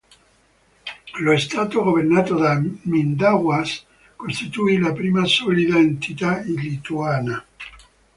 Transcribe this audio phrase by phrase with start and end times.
[1.19, 3.85] Lo stato governato da Mindaugas
[4.15, 7.45] costituì la prima solida entità lituana.